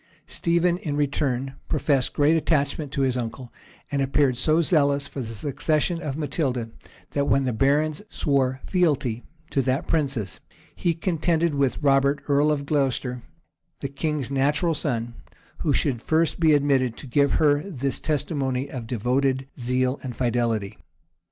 Stephen, 0.25 0.79
in 0.79 0.95
return, 0.97 1.53
professed 1.67 2.13
great 2.13 2.35
attachment 2.35 2.91
to 2.91 3.01
his 3.03 3.15
uncle, 3.15 3.53
and 3.91 4.01
appeared 4.01 4.35
so 4.35 4.59
zealous 4.59 5.07
for 5.07 5.21
the 5.21 5.35
succession 5.35 6.01
of 6.01 6.17
Matilda, 6.17 6.71
that, 7.11 7.25
when 7.27 7.43
the 7.43 7.53
barons 7.53 8.01
swore 8.09 8.61
fealty 8.65 9.21
to 9.51 9.61
that 9.61 9.85
princess, 9.85 10.39
he 10.75 10.95
contended 10.95 11.53
with 11.53 11.83
Robert, 11.83 12.19
earl 12.27 12.51
of 12.51 12.65
Glocester, 12.65 13.21
the 13.81 13.89
king's 13.89 14.31
natural 14.31 14.73
son, 14.73 15.13
who 15.59 15.71
should 15.71 16.01
first 16.01 16.39
be 16.39 16.53
admitted 16.55 16.97
to 16.97 17.05
give 17.05 17.33
her 17.33 17.61
this 17.61 17.99
testimony 17.99 18.71
of 18.71 18.87
devoted 18.87 19.49
zeal 19.59 19.99
and 20.01 20.15
fidelity. 20.15 20.79